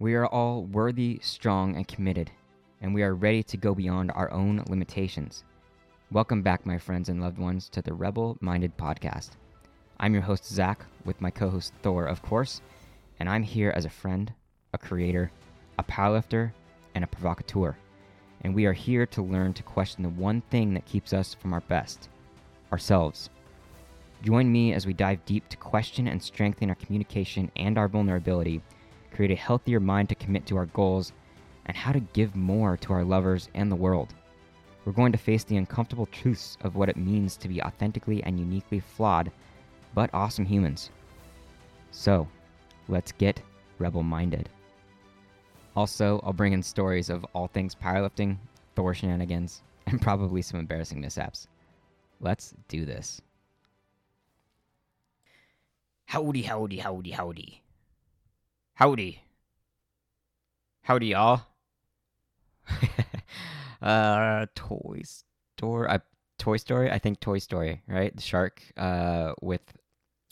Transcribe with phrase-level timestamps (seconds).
[0.00, 2.30] We are all worthy, strong, and committed,
[2.80, 5.42] and we are ready to go beyond our own limitations.
[6.12, 9.30] Welcome back, my friends and loved ones, to the Rebel Minded Podcast.
[9.98, 12.62] I'm your host, Zach, with my co host, Thor, of course,
[13.18, 14.32] and I'm here as a friend,
[14.72, 15.32] a creator,
[15.80, 16.52] a powerlifter,
[16.94, 17.76] and a provocateur.
[18.42, 21.52] And we are here to learn to question the one thing that keeps us from
[21.52, 22.08] our best
[22.70, 23.30] ourselves.
[24.22, 28.62] Join me as we dive deep to question and strengthen our communication and our vulnerability,
[29.18, 31.12] create a healthier mind to commit to our goals,
[31.66, 34.14] and how to give more to our lovers and the world.
[34.84, 38.38] We're going to face the uncomfortable truths of what it means to be authentically and
[38.38, 39.32] uniquely flawed,
[39.92, 40.90] but awesome humans.
[41.90, 42.28] So,
[42.86, 43.42] let's get
[43.80, 44.48] rebel minded.
[45.74, 48.36] Also, I'll bring in stories of all things powerlifting,
[48.76, 51.48] Thor shenanigans, and probably some embarrassing mishaps.
[52.20, 53.20] Let's do this.
[56.06, 57.62] Howdy, howdy, howdy, howdy.
[58.78, 59.20] Howdy.
[60.82, 61.42] Howdy, y'all.
[63.82, 65.02] uh, Toy
[65.56, 65.88] Story.
[65.88, 65.98] Uh,
[66.38, 66.88] Toy Story.
[66.88, 68.14] I think Toy Story, right?
[68.14, 69.62] The shark uh, with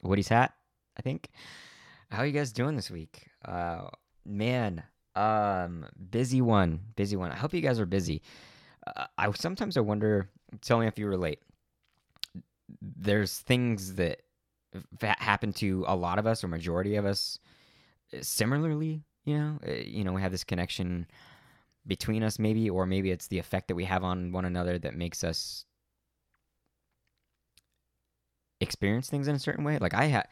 [0.04, 0.52] Woody's hat.
[0.96, 1.28] I think.
[2.12, 3.26] How are you guys doing this week?
[3.44, 3.88] Uh,
[4.24, 4.84] man,
[5.16, 7.32] um, busy one, busy one.
[7.32, 8.22] I hope you guys are busy.
[8.86, 10.30] Uh, I sometimes I wonder.
[10.60, 11.40] Tell me if you relate.
[12.80, 14.20] There's things that
[15.00, 17.40] happen to a lot of us or majority of us
[18.20, 19.02] similarly.
[19.24, 21.06] You know, uh, you know, we have this connection
[21.86, 24.94] between us, maybe, or maybe it's the effect that we have on one another that
[24.94, 25.64] makes us
[28.60, 29.78] experience things in a certain way.
[29.78, 30.28] Like I had,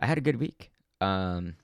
[0.00, 0.70] I had a good week.
[1.00, 1.54] Um,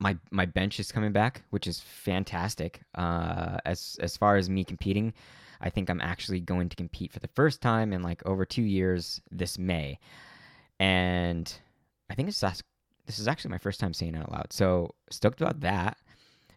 [0.00, 2.82] my my bench is coming back, which is fantastic.
[2.94, 5.14] Uh, as as far as me competing,
[5.60, 8.62] I think I'm actually going to compete for the first time in like over two
[8.62, 9.98] years this May,
[10.80, 11.52] and
[12.10, 12.42] I think it's
[13.06, 14.52] this is actually my first time saying it out loud.
[14.52, 15.96] So stoked about that.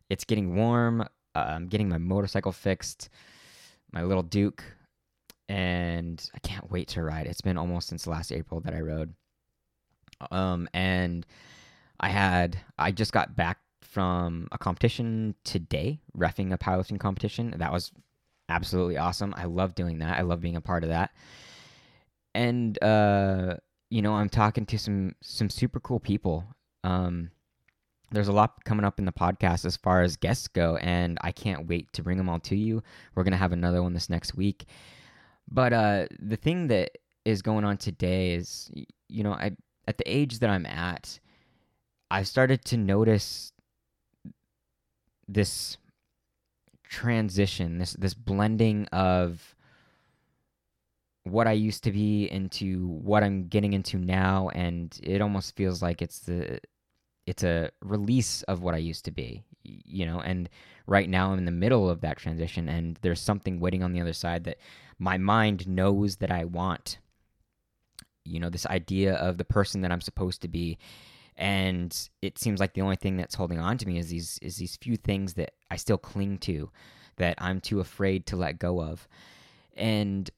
[0.09, 1.01] It's getting warm.
[1.01, 3.09] Uh, I'm getting my motorcycle fixed,
[3.91, 4.63] my little Duke,
[5.49, 7.27] and I can't wait to ride.
[7.27, 9.13] It's been almost since last April that I rode.
[10.31, 11.25] Um, and
[11.99, 17.53] I had I just got back from a competition today, refing a powerlifting competition.
[17.57, 17.91] That was
[18.49, 19.33] absolutely awesome.
[19.37, 20.17] I love doing that.
[20.17, 21.11] I love being a part of that.
[22.33, 23.55] And uh,
[23.89, 26.43] you know, I'm talking to some some super cool people.
[26.83, 27.31] Um,
[28.11, 31.31] there's a lot coming up in the podcast as far as guests go, and I
[31.31, 32.83] can't wait to bring them all to you.
[33.13, 34.65] We're gonna have another one this next week.
[35.49, 38.71] But uh, the thing that is going on today is,
[39.09, 39.55] you know, I
[39.87, 41.19] at the age that I'm at,
[42.09, 43.51] I've started to notice
[45.27, 45.77] this
[46.83, 49.54] transition, this this blending of
[51.25, 55.81] what I used to be into what I'm getting into now, and it almost feels
[55.81, 56.59] like it's the
[57.25, 60.19] it's a release of what I used to be, you know.
[60.19, 60.47] And
[60.85, 64.01] right now I'm in the middle of that transition, and there's something waiting on the
[64.01, 64.59] other side that
[64.99, 66.99] my mind knows that I want.
[68.23, 70.77] You know, this idea of the person that I'm supposed to be,
[71.35, 74.57] and it seems like the only thing that's holding on to me is these is
[74.57, 76.69] these few things that I still cling to
[77.17, 79.07] that I'm too afraid to let go of.
[79.75, 80.29] And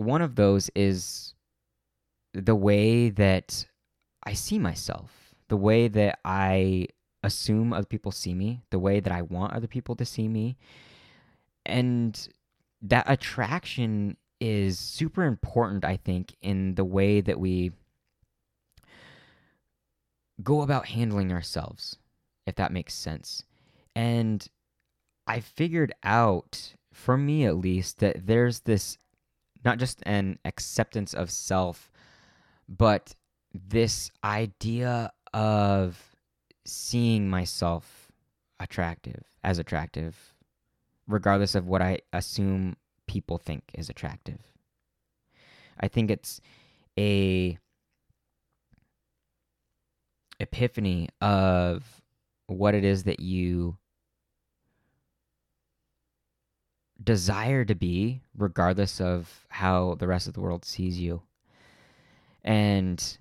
[0.00, 1.34] one of those is
[2.32, 3.66] the way that
[4.24, 6.86] I see myself, the way that I
[7.22, 10.56] assume other people see me, the way that I want other people to see me.
[11.66, 12.28] And
[12.82, 17.72] that attraction is super important, I think, in the way that we
[20.42, 21.98] go about handling ourselves,
[22.46, 23.44] if that makes sense.
[23.94, 24.46] And
[25.26, 28.96] I figured out, for me at least, that there's this
[29.64, 31.90] not just an acceptance of self,
[32.68, 33.14] but
[33.52, 36.16] this idea of
[36.64, 38.10] seeing myself
[38.58, 40.34] attractive, as attractive,
[41.06, 42.76] regardless of what I assume
[43.06, 44.40] people think is attractive.
[45.80, 46.40] I think it's
[46.98, 47.58] a
[50.38, 52.02] epiphany of
[52.46, 53.76] what it is that you
[57.02, 61.22] desire to be, regardless of how the rest of the world sees you.
[62.44, 63.18] And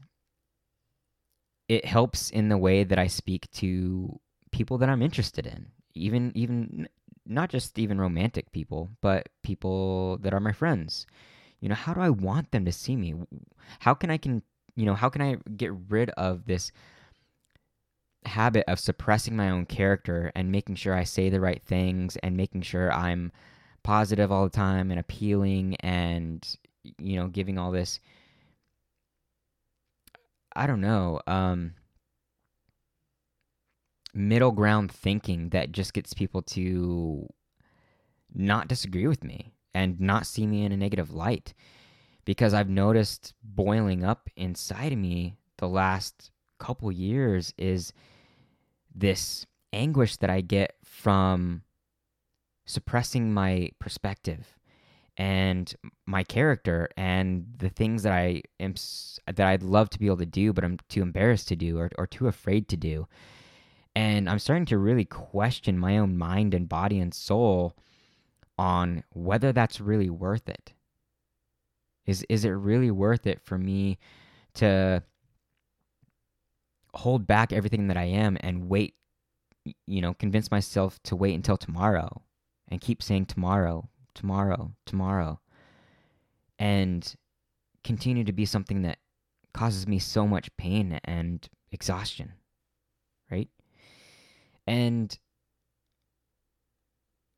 [1.68, 4.20] it helps in the way that I speak to
[4.52, 6.90] people that I'm interested in, even even
[7.26, 11.06] not just even romantic people, but people that are my friends.
[11.60, 13.14] You know, how do I want them to see me?
[13.80, 14.42] How can I can
[14.76, 16.72] you know, how can I get rid of this
[18.26, 22.38] habit of suppressing my own character and making sure I say the right things and
[22.38, 23.32] making sure I'm
[23.84, 26.58] positive all the time and appealing and
[26.98, 28.00] you know giving all this.
[30.56, 31.74] I don't know um
[34.14, 37.28] middle ground thinking that just gets people to
[38.34, 41.54] not disagree with me and not see me in a negative light.
[42.26, 47.94] Because I've noticed boiling up inside of me the last couple years is
[48.94, 51.64] this anguish that I get from
[52.70, 54.56] suppressing my perspective
[55.18, 55.74] and
[56.06, 58.76] my character and the things that I am
[59.26, 61.90] that I'd love to be able to do but I'm too embarrassed to do or,
[61.98, 63.08] or too afraid to do.
[63.96, 67.76] And I'm starting to really question my own mind and body and soul
[68.58, 70.74] on whether that's really worth it.
[72.06, 73.98] Is is it really worth it for me
[74.56, 75.02] to
[76.94, 78.94] hold back everything that I am and wait
[79.88, 82.22] you know, convince myself to wait until tomorrow
[82.70, 85.40] and keep saying tomorrow, tomorrow, tomorrow,
[86.58, 87.16] and
[87.84, 89.00] continue to be something that
[89.54, 92.34] causes me so much pain and exhaustion,
[93.32, 93.50] right?
[94.68, 95.18] And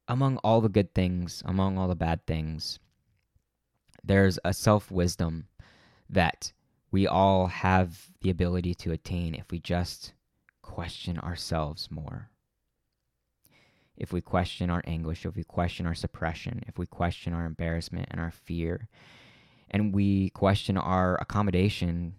[0.08, 2.80] among all the good things, among all the bad things,
[4.04, 5.48] there's a self wisdom
[6.10, 6.52] that
[6.92, 10.14] we all have the ability to attain if we just
[10.62, 12.30] question ourselves more
[14.02, 18.08] if we question our anguish, if we question our suppression, if we question our embarrassment
[18.10, 18.90] and our fear,
[19.70, 22.16] and we question our accommodation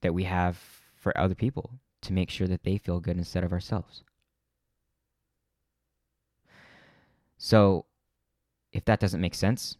[0.00, 0.58] that we have
[0.96, 4.02] for other people to make sure that they feel good instead of ourselves.
[7.36, 7.84] So,
[8.72, 9.76] if that doesn't make sense,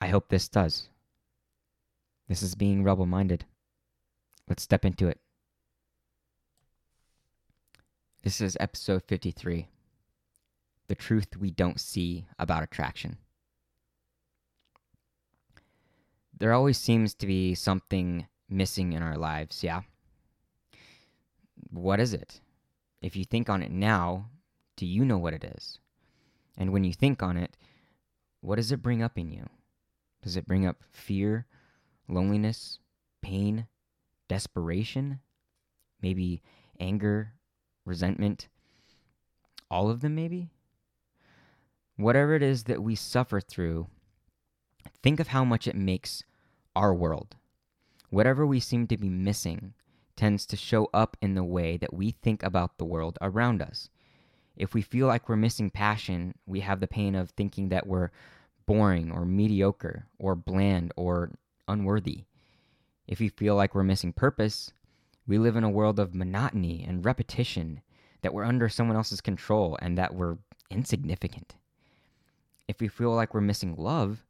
[0.00, 0.88] I hope this does.
[2.28, 3.46] This is being rebel minded.
[4.48, 5.18] Let's step into it.
[8.22, 9.66] This is episode 53
[10.92, 13.16] the truth we don't see about attraction.
[16.38, 19.80] There always seems to be something missing in our lives, yeah?
[21.70, 22.42] What is it?
[23.00, 24.28] If you think on it now,
[24.76, 25.78] do you know what it is?
[26.58, 27.56] And when you think on it,
[28.42, 29.48] what does it bring up in you?
[30.22, 31.46] Does it bring up fear,
[32.06, 32.80] loneliness,
[33.22, 33.66] pain,
[34.28, 35.20] desperation,
[36.02, 36.42] maybe
[36.78, 37.32] anger,
[37.86, 38.48] resentment?
[39.70, 40.50] All of them, maybe?
[41.96, 43.88] Whatever it is that we suffer through,
[45.02, 46.24] think of how much it makes
[46.74, 47.36] our world.
[48.10, 49.74] Whatever we seem to be missing
[50.16, 53.88] tends to show up in the way that we think about the world around us.
[54.56, 58.10] If we feel like we're missing passion, we have the pain of thinking that we're
[58.66, 61.32] boring or mediocre or bland or
[61.66, 62.24] unworthy.
[63.06, 64.72] If we feel like we're missing purpose,
[65.26, 67.80] we live in a world of monotony and repetition,
[68.20, 70.38] that we're under someone else's control and that we're
[70.70, 71.54] insignificant.
[72.72, 74.24] If we feel like we're missing love,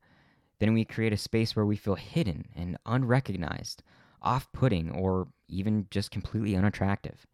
[0.59, 3.85] then we create a space where we feel hidden and unrecognized,
[4.21, 7.25] off putting, or even just completely unattractive.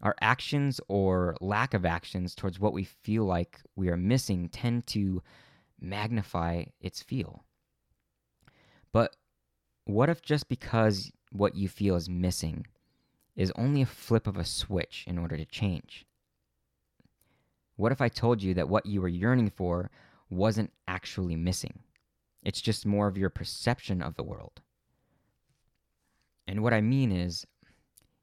[0.00, 4.86] Our actions or lack of actions towards what we feel like we are missing tend
[4.88, 5.22] to
[5.78, 7.44] magnify its feel.
[8.92, 9.14] But
[9.84, 12.66] what if just because what you feel is missing
[13.36, 16.06] is only a flip of a switch in order to change?
[17.76, 19.90] What if I told you that what you were yearning for
[20.34, 21.80] wasn't actually missing?
[22.42, 24.60] It's just more of your perception of the world.
[26.46, 27.46] And what I mean is,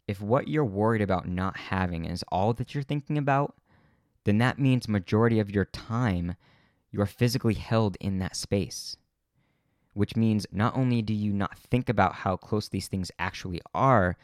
[0.08, 3.56] if what you're worried about not having is all that you're thinking about,
[4.26, 6.36] then that means majority of your time
[6.92, 8.98] you're physically held in that space.
[9.94, 14.18] Which means not only do you not think about how close these things actually are,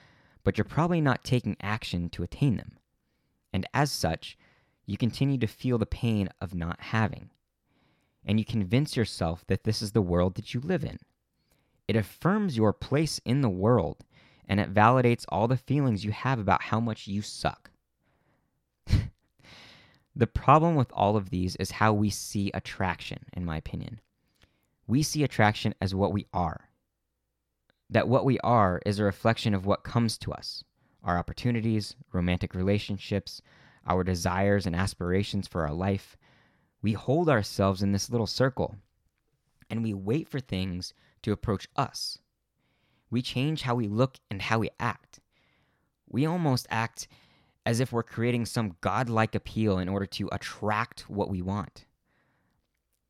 [0.43, 2.77] but you're probably not taking action to attain them.
[3.51, 4.37] And as such,
[4.85, 7.31] you continue to feel the pain of not having.
[8.27, 10.99] And you convince yourself that this is the world that you live in.
[11.87, 14.03] It affirms your place in the world
[14.47, 17.71] and it validates all the feelings you have about how much you suck.
[20.15, 23.99] the problem with all of these is how we see attraction, in my opinion.
[24.87, 26.69] We see attraction as what we are.
[27.89, 30.63] That what we are is a reflection of what comes to us
[31.03, 33.41] our opportunities, romantic relationships,
[33.87, 36.17] our desires and aspirations for our life,
[36.81, 38.75] we hold ourselves in this little circle
[39.69, 40.93] and we wait for things
[41.23, 42.19] to approach us.
[43.09, 45.19] We change how we look and how we act.
[46.09, 47.07] We almost act
[47.65, 51.85] as if we're creating some godlike appeal in order to attract what we want.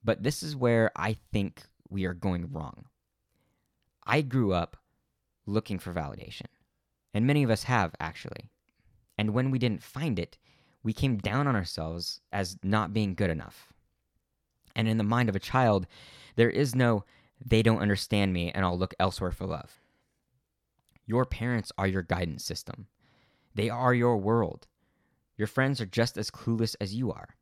[0.04, 2.86] But this is where I think we are going wrong.
[4.06, 4.78] I grew up
[5.46, 6.48] looking for validation,
[7.14, 8.50] and many of us have actually.
[9.18, 10.38] And when we didn't find it,
[10.84, 13.68] we came down on ourselves as not being good enough.
[14.76, 15.88] And in the mind of a child,
[16.36, 17.04] there is no,
[17.44, 19.82] they don't understand me and I'll look elsewhere for love.
[21.06, 22.88] Your parents are your guidance system,
[23.56, 24.68] they are your world.
[25.38, 27.36] Your friends are just as clueless as you are,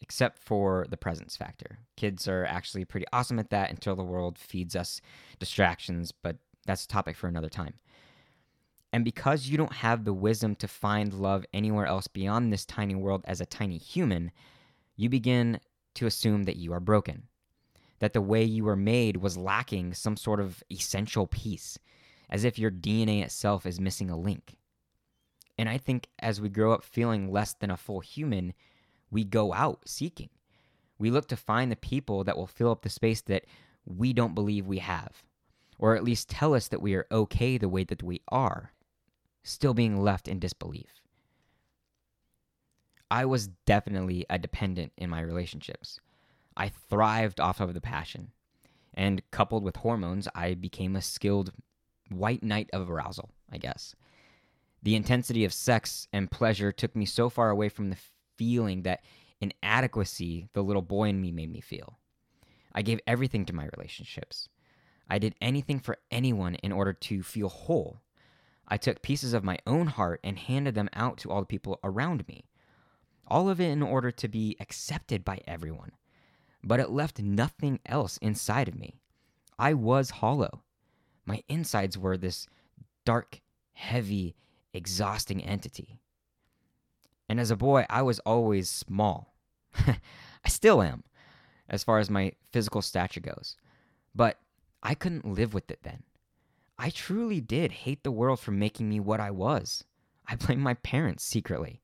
[0.00, 1.80] except for the presence factor.
[1.96, 5.00] Kids are actually pretty awesome at that until the world feeds us
[5.40, 7.74] distractions, but that's a topic for another time.
[8.92, 12.94] And because you don't have the wisdom to find love anywhere else beyond this tiny
[12.94, 14.32] world as a tiny human,
[14.96, 15.60] you begin
[15.94, 17.28] to assume that you are broken,
[18.00, 21.78] that the way you were made was lacking some sort of essential piece,
[22.28, 24.56] as if your DNA itself is missing a link.
[25.56, 28.54] And I think as we grow up feeling less than a full human,
[29.10, 30.30] we go out seeking.
[30.98, 33.44] We look to find the people that will fill up the space that
[33.84, 35.22] we don't believe we have,
[35.78, 38.72] or at least tell us that we are okay the way that we are
[39.42, 41.00] still being left in disbelief.
[43.10, 45.98] I was definitely a dependent in my relationships.
[46.56, 48.32] I thrived off of the passion.
[48.94, 51.52] And coupled with hormones, I became a skilled
[52.08, 53.94] white knight of arousal, I guess.
[54.82, 57.98] The intensity of sex and pleasure took me so far away from the
[58.36, 59.04] feeling that
[59.40, 61.98] inadequacy the little boy in me made me feel.
[62.72, 64.48] I gave everything to my relationships.
[65.08, 68.00] I did anything for anyone in order to feel whole.
[68.70, 71.80] I took pieces of my own heart and handed them out to all the people
[71.82, 72.44] around me.
[73.26, 75.92] All of it in order to be accepted by everyone.
[76.62, 79.00] But it left nothing else inside of me.
[79.58, 80.62] I was hollow.
[81.26, 82.46] My insides were this
[83.04, 83.40] dark,
[83.72, 84.36] heavy,
[84.72, 85.98] exhausting entity.
[87.28, 89.34] And as a boy, I was always small.
[89.86, 91.04] I still am,
[91.68, 93.56] as far as my physical stature goes.
[94.14, 94.38] But
[94.82, 96.02] I couldn't live with it then.
[96.82, 99.84] I truly did hate the world for making me what I was.
[100.26, 101.82] I blamed my parents secretly.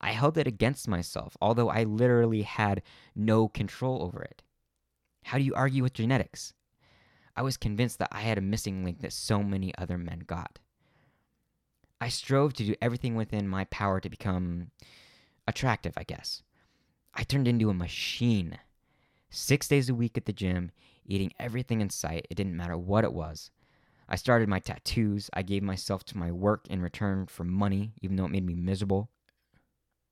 [0.00, 2.80] I held it against myself, although I literally had
[3.14, 4.42] no control over it.
[5.24, 6.54] How do you argue with genetics?
[7.36, 10.58] I was convinced that I had a missing link that so many other men got.
[12.00, 14.70] I strove to do everything within my power to become
[15.46, 16.42] attractive, I guess.
[17.12, 18.58] I turned into a machine.
[19.28, 20.70] Six days a week at the gym,
[21.04, 23.50] eating everything in sight, it didn't matter what it was.
[24.12, 25.30] I started my tattoos.
[25.32, 28.54] I gave myself to my work in return for money, even though it made me
[28.54, 29.08] miserable.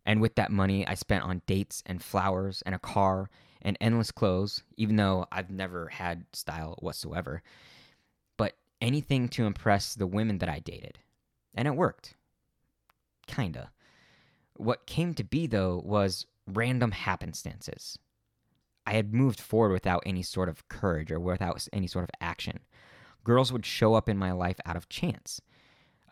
[0.07, 3.29] And with that money, I spent on dates and flowers and a car
[3.61, 7.43] and endless clothes, even though I've never had style whatsoever.
[8.39, 10.99] But anything to impress the women that I dated.
[11.55, 12.15] And it worked.
[13.27, 13.71] Kinda.
[14.57, 17.99] What came to be, though, was random happenstances.
[18.87, 22.61] I had moved forward without any sort of courage or without any sort of action
[23.25, 25.41] girls would show up in my life out of chance.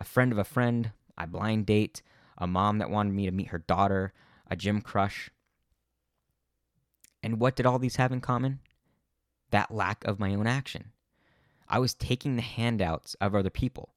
[0.00, 2.02] A friend of a friend, a blind date,
[2.36, 4.12] a mom that wanted me to meet her daughter,
[4.50, 5.30] a gym crush.
[7.22, 8.60] And what did all these have in common?
[9.50, 10.92] That lack of my own action.
[11.68, 13.90] I was taking the handouts of other people.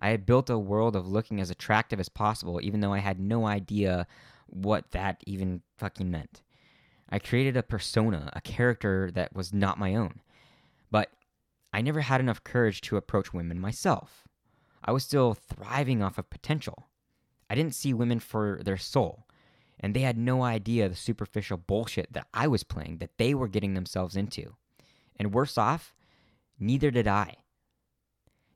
[0.00, 3.18] I had built a world of looking as attractive as possible, even though I had
[3.20, 4.06] no idea
[4.46, 6.42] what that even fucking meant.
[7.08, 10.20] I created a persona, a character that was not my own.
[10.90, 11.10] But
[11.74, 14.28] I never had enough courage to approach women myself.
[14.84, 16.86] I was still thriving off of potential.
[17.50, 19.26] I didn't see women for their soul,
[19.80, 23.48] and they had no idea the superficial bullshit that I was playing that they were
[23.48, 24.54] getting themselves into.
[25.16, 25.96] And worse off,
[26.60, 27.38] neither did I.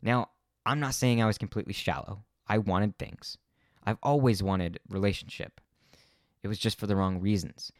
[0.00, 0.28] Now,
[0.64, 2.22] I'm not saying I was completely shallow.
[2.46, 3.36] I wanted things.
[3.84, 5.60] I've always wanted relationship.
[6.44, 7.72] It was just for the wrong reasons.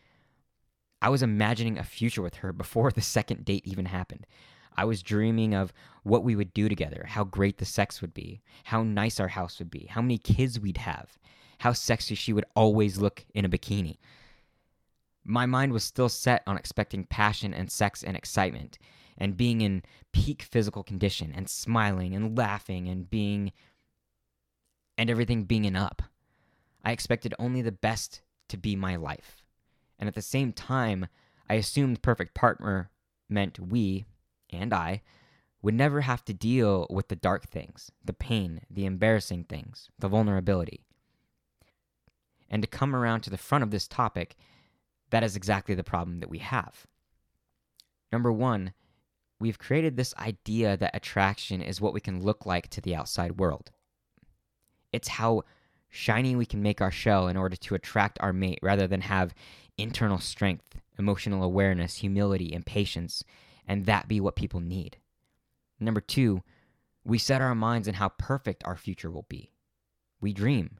[1.00, 4.26] I was imagining a future with her before the second date even happened.
[4.78, 5.72] I was dreaming of
[6.04, 9.58] what we would do together, how great the sex would be, how nice our house
[9.58, 11.18] would be, how many kids we'd have,
[11.58, 13.98] how sexy she would always look in a bikini.
[15.24, 18.78] My mind was still set on expecting passion and sex and excitement,
[19.18, 19.82] and being in
[20.12, 23.52] peak physical condition, and smiling and laughing and being.
[24.96, 26.02] and everything being an up.
[26.84, 29.42] I expected only the best to be my life.
[29.98, 31.08] And at the same time,
[31.50, 32.90] I assumed perfect partner
[33.28, 34.06] meant we,
[34.50, 35.02] and I
[35.62, 40.08] would never have to deal with the dark things, the pain, the embarrassing things, the
[40.08, 40.84] vulnerability.
[42.48, 44.36] And to come around to the front of this topic,
[45.10, 46.86] that is exactly the problem that we have.
[48.12, 48.72] Number one,
[49.40, 53.38] we've created this idea that attraction is what we can look like to the outside
[53.38, 53.70] world.
[54.92, 55.42] It's how
[55.88, 59.34] shiny we can make our shell in order to attract our mate rather than have
[59.76, 63.24] internal strength, emotional awareness, humility, and patience
[63.68, 64.96] and that be what people need.
[65.78, 66.42] Number two,
[67.04, 69.52] we set our minds on how perfect our future will be.
[70.20, 70.78] We dream.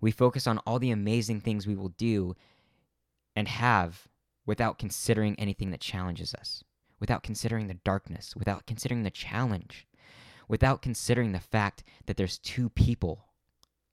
[0.00, 2.34] We focus on all the amazing things we will do
[3.36, 4.08] and have
[4.46, 6.64] without considering anything that challenges us,
[7.00, 9.86] without considering the darkness, without considering the challenge,
[10.48, 13.26] without considering the fact that there's two people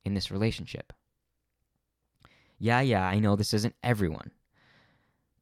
[0.04, 0.94] in this relationship.
[2.60, 4.32] Yeah, yeah, I know this isn't everyone.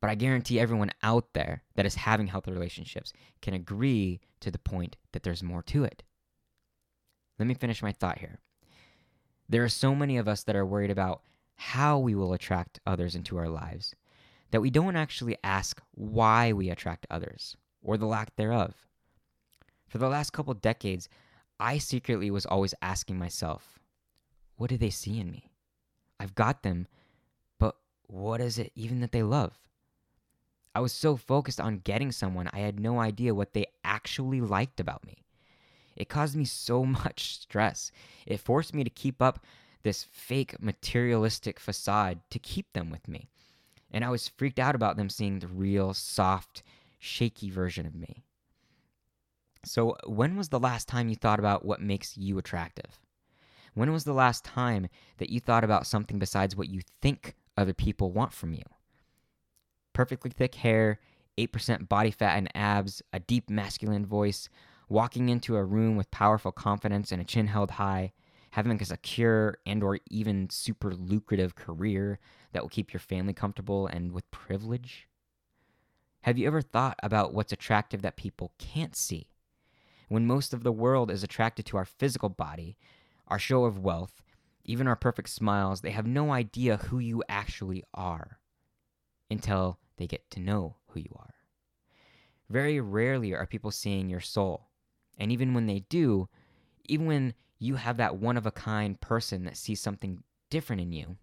[0.02, 4.60] But I guarantee everyone out there that is having healthy relationships can agree to the
[4.60, 6.04] point that there's more to it.
[7.38, 8.40] Let me finish my thought here.
[9.50, 11.22] There are so many of us that are worried about
[11.56, 13.94] how we will attract others into our lives
[14.52, 18.74] that we don't actually ask why we attract others or the lack thereof.
[19.88, 21.10] For the last couple decades,
[21.60, 23.80] I secretly was always asking myself,
[24.56, 25.52] what do they see in me?
[26.20, 26.88] I've got them,
[27.60, 27.76] but
[28.08, 29.58] what is it even that they love?
[30.76, 34.80] I was so focused on getting someone, I had no idea what they actually liked
[34.80, 35.24] about me.
[35.96, 37.92] It caused me so much stress.
[38.26, 39.44] It forced me to keep up
[39.84, 43.30] this fake materialistic facade to keep them with me.
[43.92, 46.64] And I was freaked out about them seeing the real, soft,
[47.00, 48.24] shaky version of me.
[49.66, 53.00] So, when was the last time you thought about what makes you attractive?
[53.74, 57.74] When was the last time that you thought about something besides what you think other
[57.74, 58.64] people want from you?
[60.00, 60.98] Perfectly thick hair,
[61.38, 64.48] 8% body fat and abs, a deep masculine voice,
[64.88, 68.14] walking into a room with powerful confidence and a chin held high,
[68.52, 72.18] having a secure and or even super lucrative career
[72.54, 75.10] that will keep your family comfortable and with privilege?
[76.22, 79.28] Have you ever thought about what's attractive that people can't see?
[80.08, 82.78] when most of the world is attracted to our physical body,
[83.28, 84.24] our show of wealth,
[84.64, 88.40] even our perfect smiles, they have no idea who you actually are
[89.30, 91.36] until they get to know who you are.
[92.50, 94.70] Very rarely are people seeing your soul.
[95.20, 96.30] And even when they do,
[96.86, 100.92] even when you have that one of a kind person that sees something different in
[100.92, 101.18] you,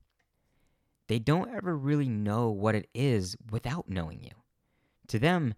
[1.08, 4.32] they don't ever really know what it is without knowing you.
[5.08, 5.54] To them,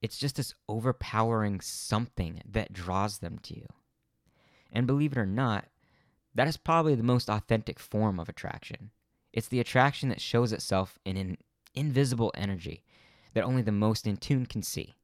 [0.00, 3.66] it's just this overpowering something that draws them to you.
[4.72, 5.66] And believe it or not,
[6.34, 8.90] that is probably the most authentic form of attraction.
[9.32, 11.38] It's the attraction that shows itself in an
[11.74, 12.82] invisible energy
[13.34, 14.94] that only the most in tune can see.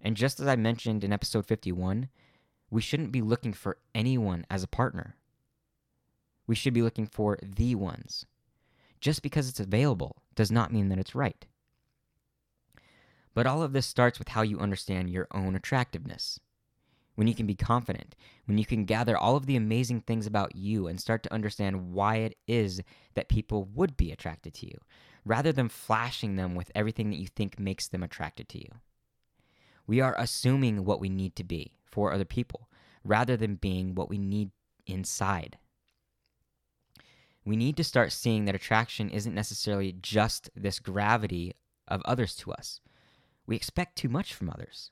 [0.00, 2.08] And just as I mentioned in episode 51,
[2.70, 5.16] we shouldn't be looking for anyone as a partner.
[6.46, 8.26] We should be looking for the ones.
[9.00, 11.46] Just because it's available does not mean that it's right.
[13.34, 16.40] But all of this starts with how you understand your own attractiveness.
[17.16, 20.54] When you can be confident, when you can gather all of the amazing things about
[20.54, 22.80] you and start to understand why it is
[23.14, 24.78] that people would be attracted to you,
[25.26, 28.70] rather than flashing them with everything that you think makes them attracted to you.
[29.86, 32.70] We are assuming what we need to be for other people,
[33.04, 34.50] rather than being what we need
[34.86, 35.58] inside.
[37.44, 41.52] We need to start seeing that attraction isn't necessarily just this gravity
[41.86, 42.80] of others to us
[43.46, 44.90] we expect too much from others.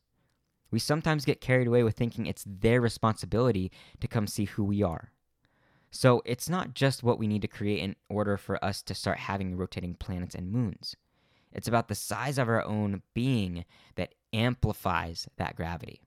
[0.70, 3.70] We sometimes get carried away with thinking it's their responsibility
[4.00, 5.12] to come see who we are.
[5.94, 9.16] So it's not just what we need to create in order for us to start
[9.16, 10.96] having rotating planets and moons.
[11.52, 16.00] It's about the size of our own being that amplifies that gravity.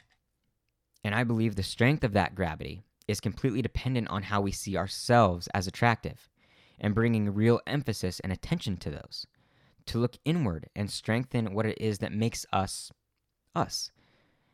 [1.06, 4.76] And I believe the strength of that gravity is completely dependent on how we see
[4.76, 6.28] ourselves as attractive
[6.78, 9.26] and bringing real emphasis and attention to those
[9.86, 12.92] to look inward and strengthen what it is that makes us
[13.56, 13.92] us,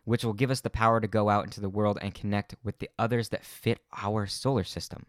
[0.03, 2.77] which will give us the power to go out into the world and connect with
[2.77, 5.07] the others that fit our solar system.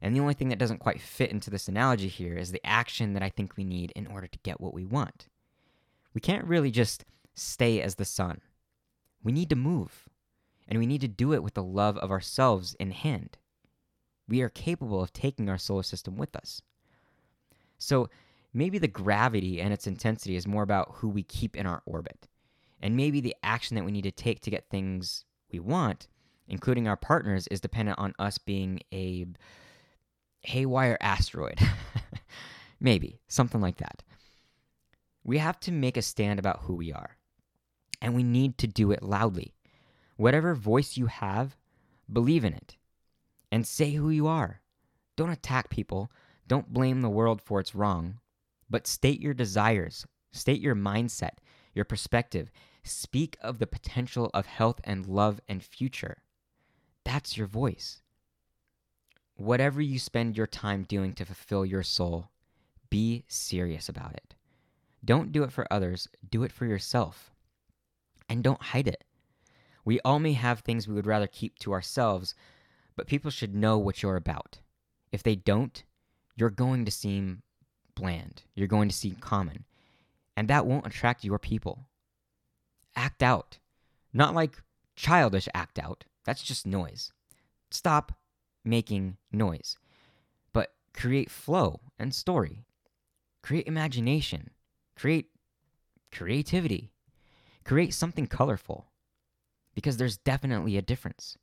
[0.00, 3.14] And the only thing that doesn't quite fit into this analogy here is the action
[3.14, 5.28] that I think we need in order to get what we want.
[6.14, 8.40] We can't really just stay as the sun.
[9.22, 10.08] We need to move,
[10.68, 13.38] and we need to do it with the love of ourselves in hand.
[14.28, 16.62] We are capable of taking our solar system with us.
[17.78, 18.08] So,
[18.52, 22.28] maybe the gravity and its intensity is more about who we keep in our orbit.
[22.80, 26.08] And maybe the action that we need to take to get things we want,
[26.46, 29.26] including our partners, is dependent on us being a
[30.48, 31.58] haywire asteroid.
[32.80, 34.02] maybe, something like that.
[35.24, 37.16] We have to make a stand about who we are.
[38.00, 39.54] And we need to do it loudly.
[40.16, 41.56] Whatever voice you have,
[42.12, 42.76] believe in it.
[43.50, 44.60] And say who you are.
[45.16, 46.10] Don't attack people.
[46.46, 48.20] Don't blame the world for its wrong
[48.70, 51.38] but state your desires, state your mindset,
[51.74, 52.50] your perspective.
[52.84, 56.22] Speak of the potential of health and love and future.
[57.04, 58.00] That's your voice.
[59.38, 62.28] Whatever you spend your time doing to fulfill your soul,
[62.90, 64.34] be serious about it.
[65.04, 67.30] Don't do it for others, do it for yourself.
[68.28, 69.04] And don't hide it.
[69.84, 72.34] We all may have things we would rather keep to ourselves,
[72.96, 74.58] but people should know what you're about.
[75.12, 75.84] If they don't,
[76.34, 77.42] you're going to seem
[77.94, 78.42] bland.
[78.56, 79.64] You're going to seem common.
[80.36, 81.86] And that won't attract your people.
[82.96, 83.58] Act out.
[84.12, 84.62] Not like
[84.96, 86.06] childish act out.
[86.24, 87.12] That's just noise.
[87.70, 88.18] Stop
[88.68, 89.76] making noise.
[90.52, 92.64] But create flow and story,
[93.42, 94.50] create imagination,
[94.96, 95.26] create
[96.12, 96.92] creativity,
[97.64, 98.86] create something colorful.
[99.74, 101.38] Because there's definitely a difference.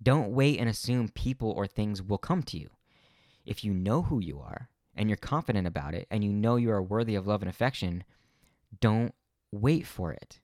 [0.00, 2.70] Don't wait and assume people or things will come to you.
[3.44, 6.70] If you know who you are and you're confident about it and you know you
[6.70, 8.04] are worthy of love and affection,
[8.80, 9.12] don't
[9.50, 10.40] wait for it.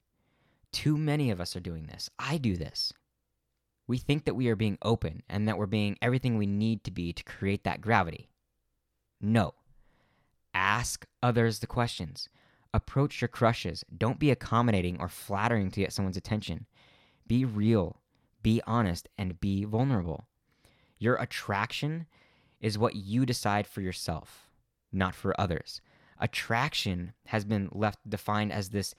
[0.73, 2.11] Too many of us are doing this.
[2.19, 2.93] I do this.
[3.87, 6.91] We think that we are being open and that we're being everything we need to
[6.91, 8.31] be to create that gravity.
[9.21, 9.55] No.
[10.55, 12.29] Ask others the questions.
[12.73, 13.85] Approach your crushes.
[13.97, 16.67] Don't be accommodating or flattering to get someone's attention.
[17.27, 18.01] Be real,
[18.43, 20.27] be honest, and be vulnerable.
[20.99, 22.07] Your attraction
[22.61, 24.49] is what you decide for yourself,
[24.93, 25.81] not for others.
[26.19, 28.95] Attraction has been left defined as this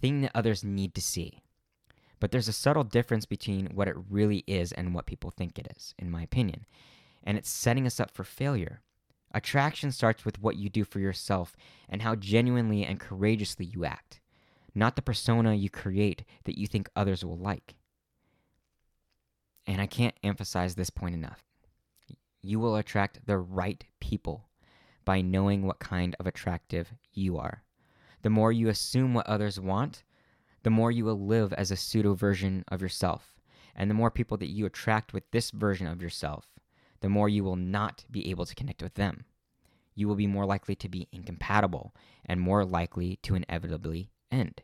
[0.00, 1.40] thing that others need to see.
[2.20, 5.68] But there's a subtle difference between what it really is and what people think it
[5.76, 6.66] is, in my opinion.
[7.24, 8.82] And it's setting us up for failure.
[9.32, 11.56] Attraction starts with what you do for yourself
[11.88, 14.20] and how genuinely and courageously you act,
[14.74, 17.76] not the persona you create that you think others will like.
[19.66, 21.44] And I can't emphasize this point enough.
[22.42, 24.48] You will attract the right people
[25.04, 27.62] by knowing what kind of attractive you are.
[28.22, 30.02] The more you assume what others want,
[30.62, 33.34] the more you will live as a pseudo version of yourself.
[33.74, 36.46] And the more people that you attract with this version of yourself,
[37.00, 39.24] the more you will not be able to connect with them.
[39.94, 41.94] You will be more likely to be incompatible
[42.24, 44.62] and more likely to inevitably end.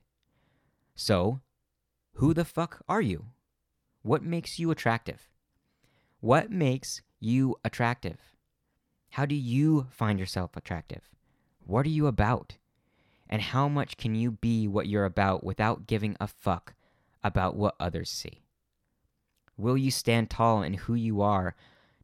[0.94, 1.40] So,
[2.14, 3.26] who the fuck are you?
[4.02, 5.28] What makes you attractive?
[6.20, 8.18] What makes you attractive?
[9.10, 11.02] How do you find yourself attractive?
[11.60, 12.56] What are you about?
[13.28, 16.74] And how much can you be what you're about without giving a fuck
[17.24, 18.42] about what others see?
[19.56, 21.56] Will you stand tall in who you are,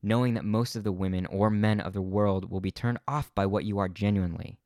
[0.03, 3.33] knowing that most of the women or men of the world will be turned off
[3.35, 4.59] by what you are genuinely,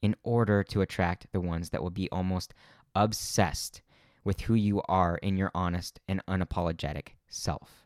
[0.00, 2.54] in order to attract the ones that will be almost
[2.94, 3.82] obsessed
[4.24, 7.84] with who you are in your honest and unapologetic self.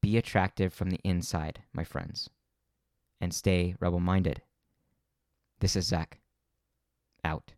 [0.00, 2.28] Be attractive from the inside, my friends,
[3.20, 4.42] and stay rebel minded.
[5.60, 6.18] This is Zach.
[7.24, 7.52] Out.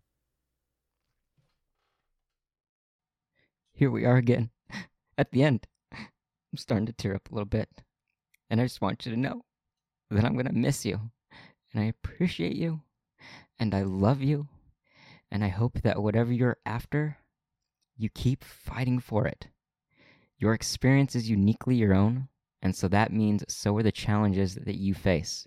[3.72, 4.50] Here we are again,
[5.18, 5.66] at the end.
[5.92, 7.68] I'm starting to tear up a little bit.
[8.48, 9.44] And I just want you to know
[10.10, 11.00] that I'm going to miss you.
[11.72, 12.82] And I appreciate you.
[13.58, 14.48] And I love you.
[15.30, 17.18] And I hope that whatever you're after,
[17.96, 19.48] you keep fighting for it.
[20.38, 22.28] Your experience is uniquely your own,
[22.60, 25.46] and so that means so are the challenges that you face.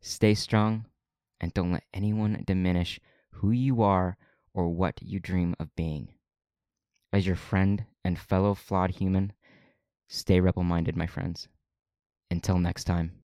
[0.00, 0.86] Stay strong
[1.40, 2.98] and don't let anyone diminish
[3.36, 4.16] who you are
[4.54, 6.08] or what you dream of being.
[7.12, 9.32] As your friend and fellow flawed human,
[10.08, 11.48] stay rebel minded, my friends.
[12.30, 13.22] Until next time.